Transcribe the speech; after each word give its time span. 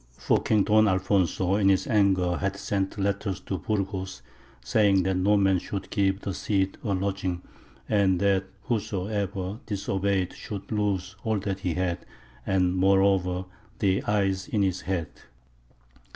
For 0.17 0.41
King 0.41 0.63
Don 0.63 0.87
Alfonso 0.87 1.57
in 1.57 1.69
his 1.69 1.85
anger 1.85 2.37
had 2.37 2.57
sent 2.57 2.97
letters 2.97 3.39
to 3.41 3.59
Burgos, 3.59 4.23
saying 4.65 5.03
that 5.03 5.13
no 5.13 5.37
man 5.37 5.59
should 5.59 5.91
give 5.91 6.21
the 6.21 6.33
Cid 6.33 6.79
a 6.83 6.95
lodging; 6.95 7.43
and 7.87 8.19
that 8.19 8.45
whosoever 8.63 9.59
disobeyed 9.67 10.33
should 10.33 10.71
lose 10.71 11.15
all 11.23 11.37
that 11.41 11.59
he 11.59 11.75
had, 11.75 12.03
and 12.47 12.75
moreover 12.75 13.45
the 13.77 14.01
eyes 14.05 14.47
in 14.47 14.63
his 14.63 14.81
head. 14.81 15.09